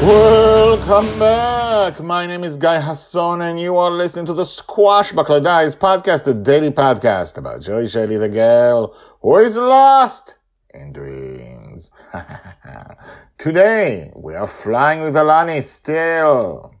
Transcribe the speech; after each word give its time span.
Welcome 0.00 1.18
back. 1.18 1.98
My 1.98 2.24
name 2.24 2.44
is 2.44 2.56
Guy 2.56 2.80
Hasson, 2.80 3.42
and 3.42 3.58
you 3.58 3.76
are 3.76 3.90
listening 3.90 4.26
to 4.26 4.32
the 4.32 4.44
Squashbuckler 4.44 5.42
Diaries 5.42 5.74
podcast, 5.74 6.24
a 6.28 6.34
daily 6.34 6.70
podcast 6.70 7.36
about 7.36 7.62
Joy 7.62 7.88
Shelley, 7.88 8.16
the 8.16 8.28
girl 8.28 8.96
who 9.20 9.36
is 9.38 9.56
lost 9.56 10.36
in 10.72 10.92
dreams. 10.92 11.90
Today, 13.38 14.12
we 14.14 14.36
are 14.36 14.46
flying 14.46 15.02
with 15.02 15.16
Alani 15.16 15.60
still. 15.62 16.76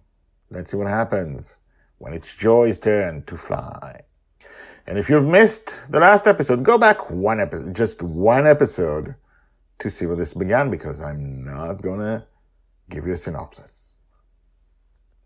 Let's 0.50 0.70
see 0.70 0.76
what 0.76 0.86
happens 0.86 1.58
when 1.98 2.12
it's 2.12 2.36
Joy's 2.36 2.78
turn 2.78 3.24
to 3.24 3.36
fly. 3.36 4.02
And 4.86 4.96
if 4.96 5.10
you've 5.10 5.26
missed 5.26 5.90
the 5.90 5.98
last 5.98 6.28
episode, 6.28 6.62
go 6.62 6.78
back 6.78 7.10
one 7.10 7.40
episode, 7.40 7.74
just 7.74 8.00
one 8.00 8.46
episode 8.46 9.16
to 9.80 9.90
see 9.90 10.06
where 10.06 10.14
this 10.14 10.34
began 10.34 10.70
because 10.70 11.00
I'm 11.00 11.44
not 11.44 11.82
gonna 11.82 12.24
give 12.88 13.06
you 13.06 13.12
a 13.12 13.16
synopsis. 13.16 13.92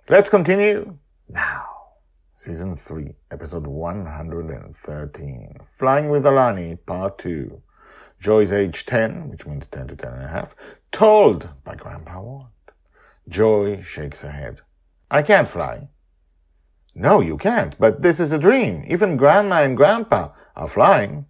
Let's 0.08 0.28
continue 0.28 0.98
now. 1.28 1.64
Season 2.34 2.74
3, 2.74 3.14
episode 3.30 3.66
113. 3.66 5.56
Flying 5.64 6.10
with 6.10 6.26
Alani, 6.26 6.76
part 6.76 7.18
2. 7.18 7.62
Joy's 8.18 8.52
age 8.52 8.84
10, 8.84 9.28
which 9.28 9.46
means 9.46 9.68
10 9.68 9.88
to 9.88 9.96
10 9.96 10.12
and 10.12 10.24
a 10.24 10.28
half, 10.28 10.56
told 10.90 11.48
by 11.62 11.74
Grandpa 11.74 12.20
Ward. 12.20 12.46
Joy 13.28 13.82
shakes 13.82 14.22
her 14.22 14.30
head. 14.30 14.60
I 15.10 15.22
can't 15.22 15.48
fly. 15.48 15.88
No, 16.94 17.20
you 17.20 17.36
can't, 17.36 17.78
but 17.78 18.02
this 18.02 18.18
is 18.18 18.32
a 18.32 18.38
dream. 18.38 18.84
Even 18.86 19.16
Grandma 19.16 19.62
and 19.62 19.76
Grandpa 19.76 20.30
are 20.56 20.68
flying. 20.68 21.26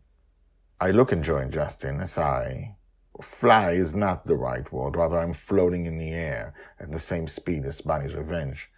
I 0.80 0.91
look 0.91 1.12
at 1.12 1.20
Joy 1.20 1.39
and 1.39 1.52
Justin 1.52 2.00
as 2.00 2.19
I 2.19 2.77
fly 3.24 3.72
is 3.72 3.94
not 3.94 4.24
the 4.24 4.36
right 4.36 4.70
word. 4.72 4.96
Rather, 4.96 5.18
I'm 5.18 5.32
floating 5.32 5.86
in 5.86 5.98
the 5.98 6.10
air 6.10 6.54
at 6.78 6.92
the 6.92 6.98
same 6.98 7.26
speed 7.26 7.64
as 7.64 7.80
Bonny's 7.80 8.14
revenge. 8.14 8.70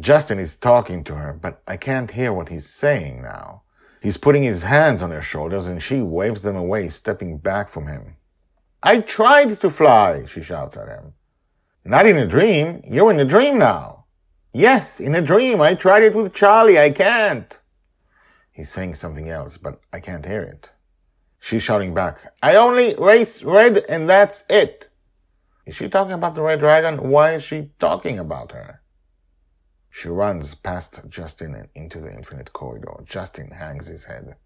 Justin 0.00 0.38
is 0.38 0.56
talking 0.56 1.04
to 1.04 1.14
her, 1.14 1.32
but 1.32 1.62
I 1.66 1.76
can't 1.76 2.10
hear 2.10 2.32
what 2.32 2.48
he's 2.48 2.68
saying 2.68 3.22
now. 3.22 3.62
He's 4.02 4.16
putting 4.16 4.42
his 4.42 4.64
hands 4.64 5.02
on 5.02 5.10
her 5.12 5.22
shoulders 5.22 5.66
and 5.66 5.82
she 5.82 6.00
waves 6.00 6.42
them 6.42 6.56
away, 6.56 6.88
stepping 6.88 7.38
back 7.38 7.68
from 7.68 7.86
him. 7.86 8.16
I 8.82 8.98
tried 8.98 9.50
to 9.50 9.70
fly, 9.70 10.26
she 10.26 10.42
shouts 10.42 10.76
at 10.76 10.88
him. 10.88 11.14
Not 11.84 12.06
in 12.06 12.18
a 12.18 12.26
dream. 12.26 12.82
You're 12.86 13.10
in 13.10 13.20
a 13.20 13.24
dream 13.24 13.58
now. 13.58 14.04
Yes, 14.52 15.00
in 15.00 15.14
a 15.14 15.20
dream. 15.20 15.60
I 15.60 15.74
tried 15.74 16.02
it 16.02 16.14
with 16.14 16.34
Charlie. 16.34 16.78
I 16.78 16.90
can't. 16.90 17.58
He's 18.52 18.70
saying 18.70 18.94
something 18.94 19.28
else, 19.28 19.56
but 19.56 19.80
I 19.92 20.00
can't 20.00 20.24
hear 20.24 20.42
it. 20.42 20.70
She's 21.44 21.62
shouting 21.62 21.92
back, 21.92 22.32
I 22.42 22.56
only 22.56 22.94
race 22.94 23.42
red 23.42 23.84
and 23.86 24.08
that's 24.08 24.44
it. 24.48 24.88
Is 25.66 25.76
she 25.76 25.90
talking 25.90 26.14
about 26.14 26.34
the 26.34 26.40
red 26.40 26.60
dragon? 26.60 27.10
Why 27.10 27.34
is 27.34 27.42
she 27.42 27.72
talking 27.78 28.18
about 28.18 28.52
her? 28.52 28.80
She 29.90 30.08
runs 30.08 30.54
past 30.54 31.02
Justin 31.10 31.54
and 31.54 31.68
into 31.74 32.00
the 32.00 32.10
infinite 32.10 32.54
corridor. 32.54 32.94
Justin 33.04 33.50
hangs 33.50 33.88
his 33.88 34.06
head. 34.06 34.36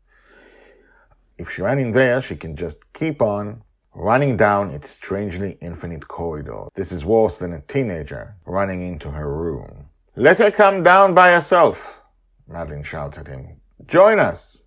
If 1.39 1.49
she 1.49 1.63
ran 1.63 1.79
in 1.79 1.93
there, 1.93 2.21
she 2.21 2.35
can 2.35 2.57
just 2.57 2.93
keep 2.93 3.23
on 3.23 3.63
running 3.95 4.37
down 4.37 4.71
its 4.71 4.91
strangely 4.91 5.57
infinite 5.61 6.09
corridor. 6.09 6.65
This 6.75 6.91
is 6.91 7.05
worse 7.05 7.39
than 7.39 7.53
a 7.53 7.61
teenager 7.61 8.35
running 8.45 8.83
into 8.83 9.13
her 9.13 9.33
room. 9.33 9.87
Let 10.17 10.41
her 10.41 10.51
come 10.51 10.83
down 10.83 11.15
by 11.15 11.31
herself, 11.31 12.01
Madeline 12.49 12.83
shouts 12.83 13.19
at 13.19 13.29
him. 13.29 13.61
Join 13.87 14.19
us. 14.19 14.58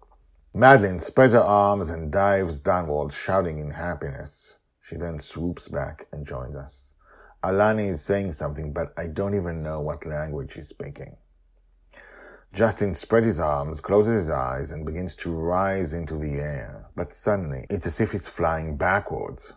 Madeline 0.54 1.00
spreads 1.00 1.32
her 1.32 1.40
arms 1.40 1.90
and 1.90 2.12
dives 2.12 2.60
downward, 2.60 3.14
shouting 3.14 3.60
in 3.60 3.72
happiness. 3.72 4.58
She 4.82 4.98
then 4.98 5.18
swoops 5.18 5.70
back 5.70 6.08
and 6.12 6.28
joins 6.28 6.58
us. 6.58 6.94
Alani 7.42 7.88
is 7.88 8.04
saying 8.04 8.34
something, 8.34 8.74
but 8.74 8.92
I 8.98 9.08
don't 9.08 9.34
even 9.34 9.64
know 9.64 9.80
what 9.80 10.06
language 10.06 10.52
she's 10.52 10.68
speaking. 10.68 11.16
Justin 12.54 12.94
spreads 12.94 13.28
his 13.28 13.40
arms, 13.40 13.80
closes 13.80 14.24
his 14.24 14.30
eyes, 14.30 14.72
and 14.72 14.86
begins 14.86 15.16
to 15.16 15.32
rise 15.32 15.94
into 15.94 16.18
the 16.18 16.34
air. 16.34 16.86
But 16.98 17.14
suddenly, 17.14 17.66
it's 17.70 17.88
as 17.88 18.02
if 18.02 18.12
he's 18.12 18.28
flying 18.28 18.76
backwards. 18.76 19.54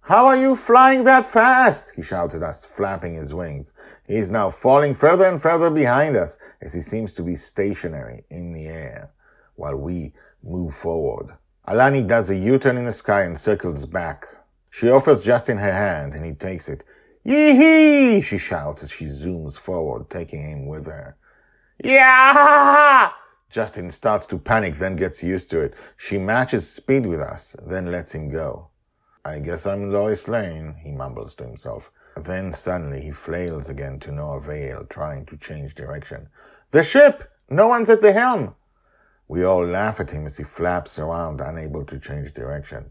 How 0.00 0.26
are 0.26 0.36
you 0.36 0.56
flying 0.56 1.04
that 1.04 1.26
fast? 1.26 1.92
He 1.94 2.02
shouts 2.02 2.34
at 2.34 2.42
us, 2.42 2.64
flapping 2.64 3.14
his 3.14 3.32
wings. 3.32 3.70
He 4.08 4.16
is 4.16 4.32
now 4.32 4.50
falling 4.50 4.94
further 4.94 5.26
and 5.26 5.40
further 5.40 5.70
behind 5.70 6.16
us 6.16 6.38
as 6.60 6.74
he 6.74 6.80
seems 6.80 7.14
to 7.14 7.22
be 7.22 7.36
stationary 7.36 8.24
in 8.30 8.52
the 8.52 8.66
air 8.66 9.12
while 9.56 9.76
we 9.76 10.12
move 10.42 10.74
forward. 10.74 11.36
Alani 11.66 12.02
does 12.02 12.30
a 12.30 12.36
U-turn 12.36 12.76
in 12.76 12.84
the 12.84 12.92
sky 12.92 13.22
and 13.22 13.38
circles 13.38 13.86
back. 13.86 14.26
She 14.70 14.90
offers 14.90 15.24
Justin 15.24 15.58
her 15.58 15.72
hand 15.72 16.14
and 16.14 16.24
he 16.24 16.32
takes 16.32 16.68
it. 16.68 16.84
Yee-hee! 17.24 18.20
she 18.20 18.36
shouts 18.36 18.82
as 18.82 18.90
she 18.90 19.06
zooms 19.06 19.56
forward, 19.56 20.10
taking 20.10 20.42
him 20.42 20.66
with 20.66 20.86
her. 20.86 21.16
Yeah! 21.82 23.10
Justin 23.48 23.90
starts 23.90 24.26
to 24.26 24.38
panic, 24.38 24.76
then 24.76 24.96
gets 24.96 25.22
used 25.22 25.48
to 25.50 25.60
it. 25.60 25.74
She 25.96 26.18
matches 26.18 26.68
speed 26.68 27.06
with 27.06 27.20
us, 27.20 27.56
then 27.64 27.90
lets 27.90 28.14
him 28.14 28.28
go. 28.28 28.68
I 29.24 29.38
guess 29.38 29.66
I'm 29.66 29.90
Lois 29.90 30.28
Lane, 30.28 30.74
he 30.82 30.90
mumbles 30.90 31.34
to 31.36 31.44
himself. 31.44 31.90
Then 32.16 32.52
suddenly 32.52 33.00
he 33.00 33.10
flails 33.10 33.68
again 33.68 34.00
to 34.00 34.12
no 34.12 34.32
avail, 34.32 34.84
trying 34.90 35.24
to 35.26 35.36
change 35.36 35.74
direction. 35.74 36.28
The 36.72 36.82
ship! 36.82 37.32
No 37.48 37.68
one's 37.68 37.88
at 37.88 38.02
the 38.02 38.12
helm! 38.12 38.54
We 39.26 39.42
all 39.42 39.64
laugh 39.64 40.00
at 40.00 40.10
him 40.10 40.26
as 40.26 40.36
he 40.36 40.44
flaps 40.44 40.98
around, 40.98 41.40
unable 41.40 41.84
to 41.86 41.98
change 41.98 42.32
direction. 42.32 42.90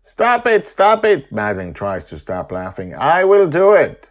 Stop 0.00 0.46
it! 0.46 0.66
Stop 0.66 1.04
it! 1.04 1.30
Madeline 1.32 1.74
tries 1.74 2.04
to 2.06 2.18
stop 2.18 2.52
laughing. 2.52 2.94
I 2.94 3.24
will 3.24 3.48
do 3.48 3.72
it! 3.74 4.10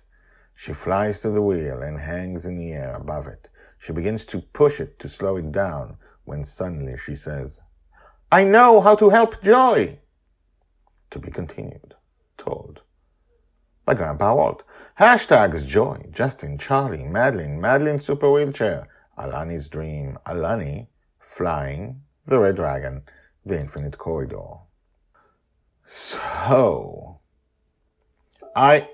She 0.53 0.73
flies 0.73 1.21
to 1.21 1.29
the 1.29 1.41
wheel 1.41 1.81
and 1.81 1.99
hangs 1.99 2.45
in 2.45 2.55
the 2.55 2.71
air 2.71 2.95
above 2.95 3.27
it. 3.27 3.49
She 3.77 3.93
begins 3.93 4.25
to 4.25 4.41
push 4.41 4.79
it 4.79 4.99
to 4.99 5.09
slow 5.09 5.37
it 5.37 5.51
down 5.51 5.97
when 6.23 6.43
suddenly 6.43 6.97
she 6.97 7.15
says, 7.15 7.61
I 8.31 8.43
know 8.43 8.79
how 8.79 8.95
to 8.95 9.09
help 9.09 9.41
Joy! 9.41 9.99
To 11.09 11.19
be 11.19 11.31
continued. 11.31 11.95
Told. 12.37 12.81
By 13.85 13.95
Grandpa 13.95 14.35
Walt. 14.35 14.63
Hashtags 14.99 15.65
Joy, 15.65 16.05
Justin, 16.11 16.57
Charlie, 16.57 17.03
Madeline, 17.03 17.59
Madeline 17.59 17.99
Super 17.99 18.31
Wheelchair, 18.31 18.87
Alani's 19.17 19.67
Dream, 19.67 20.17
Alani, 20.25 20.87
Flying, 21.31 22.01
The 22.25 22.39
Red 22.39 22.57
Dragon, 22.57 23.03
The 23.45 23.57
Infinite 23.57 23.97
Corridor. 23.97 24.67
So, 25.85 27.21
I, 28.53 28.89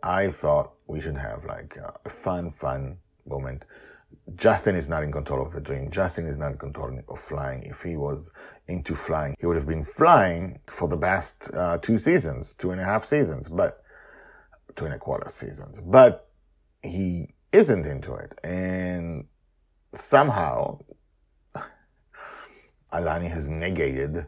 I 0.00 0.28
thought 0.28 0.74
we 0.86 1.00
should 1.00 1.16
have 1.16 1.44
like 1.44 1.76
a 2.04 2.08
fun, 2.08 2.52
fun 2.52 2.98
moment. 3.26 3.64
Justin 4.36 4.76
is 4.76 4.88
not 4.88 5.02
in 5.02 5.10
control 5.10 5.44
of 5.44 5.52
the 5.52 5.60
dream. 5.60 5.90
Justin 5.90 6.26
is 6.26 6.38
not 6.38 6.52
in 6.52 6.58
control 6.58 6.96
of 7.08 7.18
flying. 7.18 7.64
If 7.64 7.82
he 7.82 7.96
was 7.96 8.30
into 8.68 8.94
flying, 8.94 9.34
he 9.40 9.46
would 9.46 9.56
have 9.56 9.66
been 9.66 9.82
flying 9.82 10.60
for 10.68 10.86
the 10.86 10.96
past 10.96 11.50
uh, 11.54 11.78
two 11.78 11.98
seasons, 11.98 12.54
two 12.54 12.70
and 12.70 12.80
a 12.80 12.84
half 12.84 13.04
seasons, 13.04 13.48
but 13.48 13.82
two 14.76 14.84
and 14.84 14.94
a 14.94 14.98
quarter 14.98 15.28
seasons. 15.28 15.80
But 15.80 16.28
he 16.82 17.34
isn't 17.50 17.84
into 17.84 18.14
it. 18.14 18.38
And 18.44 19.26
somehow 19.92 20.78
Alani 22.92 23.28
has 23.28 23.48
negated 23.48 24.26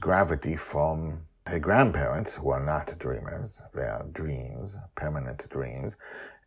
gravity 0.00 0.56
from 0.56 1.22
her 1.46 1.58
grandparents, 1.58 2.34
who 2.34 2.50
are 2.50 2.64
not 2.64 2.98
dreamers. 2.98 3.62
They 3.74 3.82
are 3.82 4.06
dreams, 4.12 4.78
permanent 4.94 5.48
dreams. 5.50 5.96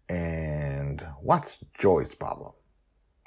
And 0.07 1.05
what's 1.21 1.59
Joy's 1.77 2.15
problem? 2.15 2.53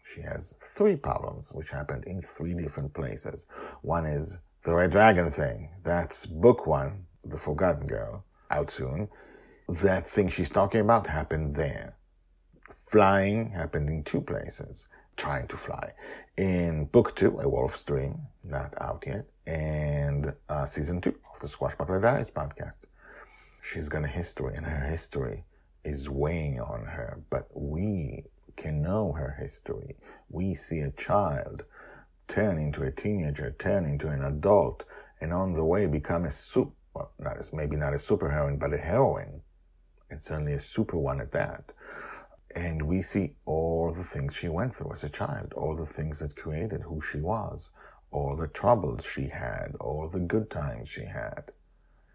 She 0.05 0.23
has 0.23 0.55
three 0.63 0.97
problems, 0.97 1.53
which 1.53 1.71
happened 1.71 2.05
in 2.05 2.23
three 2.23 2.55
different 2.55 2.95
places. 2.95 3.45
One 3.83 4.07
is 4.07 4.39
the 4.63 4.75
Red 4.75 4.93
Dragon 4.93 5.31
thing. 5.31 5.71
That's 5.83 6.25
book 6.25 6.67
one, 6.67 7.07
The 7.25 7.39
Forgotten 7.39 7.87
Girl, 7.87 8.25
out 8.51 8.71
soon. 8.71 9.09
That 9.69 10.07
thing 10.07 10.29
she's 10.29 10.49
talking 10.49 10.81
about 10.81 11.09
happened 11.09 11.57
there. 11.57 11.97
Flying 12.91 13.51
happened 13.51 13.91
in 13.91 14.03
two 14.03 14.23
places. 14.23 14.89
Trying 15.19 15.49
to 15.49 15.57
fly. 15.57 15.95
In 16.37 16.85
book 16.85 17.17
two, 17.17 17.41
A 17.41 17.49
Wolf's 17.49 17.83
Dream, 17.83 18.29
not 18.45 18.73
out 18.81 19.03
yet, 19.05 19.27
and 19.49 20.33
uh, 20.49 20.65
season 20.65 21.01
two 21.01 21.17
of 21.35 21.41
the 21.41 21.49
Squashbuckler 21.49 22.01
Diaries 22.01 22.31
podcast. 22.31 22.79
She's 23.61 23.89
got 23.89 24.05
a 24.05 24.07
history, 24.07 24.55
and 24.55 24.65
her 24.65 24.87
history 24.87 25.45
is 25.85 26.09
weighing 26.09 26.61
on 26.61 26.85
her, 26.85 27.21
but 27.31 27.49
we 27.53 28.27
can 28.57 28.81
know 28.81 29.11
her 29.13 29.35
history. 29.41 29.97
We 30.31 30.55
see 30.55 30.81
a 30.83 30.93
child 30.93 31.65
turn 32.29 32.57
into 32.57 32.85
a 32.85 32.93
teenager, 32.93 33.51
turn 33.59 33.87
into 33.87 34.11
an 34.11 34.23
adult, 34.23 34.85
and 35.21 35.33
on 35.33 35.53
the 35.53 35.65
way 35.65 35.87
become 35.87 36.27
a 36.27 36.31
super, 36.31 36.71
well, 36.95 37.11
not 37.19 37.37
maybe 37.53 37.77
not 37.77 37.93
a 37.93 37.97
superheroine, 37.97 38.61
but 38.61 38.73
a 38.73 38.79
heroine, 38.79 39.43
and 40.11 40.21
certainly 40.21 40.53
a 40.53 40.61
super 40.61 40.97
one 40.97 41.21
at 41.21 41.33
that. 41.33 41.73
And 42.55 42.83
we 42.83 43.03
see 43.03 43.35
all 43.45 43.93
the 43.93 44.05
things 44.05 44.35
she 44.35 44.49
went 44.49 44.75
through 44.75 44.93
as 44.93 45.05
a 45.05 45.09
child, 45.09 45.53
all 45.55 45.77
the 45.77 45.87
things 45.87 46.19
that 46.21 46.37
created 46.37 46.83
who 46.83 47.01
she 47.01 47.21
was, 47.21 47.71
all 48.11 48.37
the 48.37 48.49
troubles 48.49 49.05
she 49.05 49.29
had, 49.29 49.77
all 49.81 50.09
the 50.09 50.21
good 50.21 50.51
times 50.51 50.89
she 50.89 51.05
had. 51.05 51.53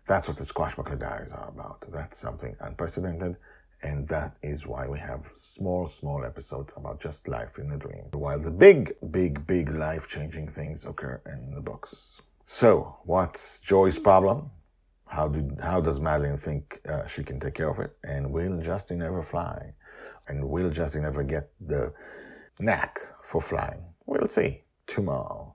That's 0.07 0.27
what 0.27 0.37
the 0.37 0.43
Squashbuckler 0.43 0.99
Diaries 0.99 1.31
are 1.31 1.49
about. 1.49 1.85
That's 1.91 2.17
something 2.17 2.55
unprecedented 2.59 3.37
and 3.83 4.07
that 4.07 4.37
is 4.41 4.65
why 4.65 4.87
we 4.87 4.97
have 4.99 5.29
small, 5.35 5.87
small 5.87 6.23
episodes 6.23 6.73
about 6.77 7.01
just 7.01 7.27
life 7.27 7.59
in 7.59 7.69
a 7.71 7.77
dream, 7.77 8.05
while 8.13 8.39
the 8.39 8.49
big, 8.49 8.93
big, 9.11 9.45
big 9.45 9.69
life 9.71 10.07
changing 10.07 10.47
things 10.47 10.85
occur 10.85 11.21
in 11.25 11.53
the 11.53 11.61
books. 11.61 12.21
So, 12.45 12.97
what's 13.03 13.59
Joy's 13.59 13.99
problem? 13.99 14.51
How, 15.13 15.27
do, 15.27 15.55
how 15.61 15.79
does 15.79 15.99
Madeline 15.99 16.39
think 16.39 16.81
uh, 16.89 17.05
she 17.05 17.23
can 17.23 17.39
take 17.39 17.53
care 17.53 17.69
of 17.69 17.77
it? 17.77 17.95
And 18.03 18.31
will 18.31 18.59
Justin 18.59 19.03
ever 19.03 19.21
fly? 19.21 19.75
And 20.27 20.49
will 20.49 20.71
Justin 20.71 21.05
ever 21.05 21.21
get 21.21 21.51
the 21.61 21.93
knack 22.59 22.97
for 23.21 23.39
flying? 23.39 23.83
We'll 24.07 24.25
see 24.25 24.63
tomorrow. 24.87 25.53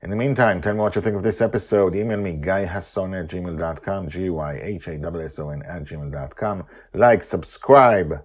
In 0.00 0.08
the 0.08 0.16
meantime, 0.16 0.62
tell 0.62 0.72
me 0.72 0.80
what 0.80 0.96
you 0.96 1.02
think 1.02 1.14
of 1.14 1.22
this 1.22 1.42
episode. 1.42 1.94
Email 1.94 2.16
me, 2.16 2.38
guyhasson 2.38 3.20
at 3.20 3.28
gmail.com, 3.28 4.08
G-Y-H-A-S-S-O-N 4.08 5.62
at 5.68 5.84
gmail.com. 5.84 6.64
Like, 6.94 7.22
subscribe. 7.22 8.24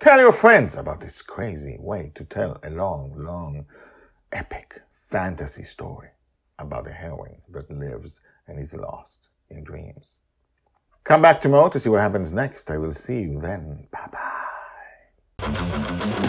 Tell 0.00 0.18
your 0.18 0.32
friends 0.32 0.74
about 0.74 1.00
this 1.00 1.22
crazy 1.22 1.76
way 1.78 2.10
to 2.16 2.24
tell 2.24 2.58
a 2.64 2.70
long, 2.70 3.12
long, 3.14 3.66
epic 4.32 4.82
fantasy 4.90 5.62
story 5.62 6.08
about 6.58 6.88
a 6.88 6.92
heroine 6.92 7.42
that 7.50 7.70
lives 7.70 8.20
and 8.48 8.58
is 8.58 8.74
lost 8.74 9.28
in 9.52 9.64
dreams. 9.64 10.20
Come 11.04 11.22
back 11.22 11.40
tomorrow 11.40 11.68
to 11.68 11.80
see 11.80 11.88
what 11.88 12.00
happens 12.00 12.32
next. 12.32 12.70
I 12.70 12.78
will 12.78 12.92
see 12.92 13.22
you 13.22 13.40
then. 13.40 13.86
Bye 13.90 14.08
bye. 15.38 16.28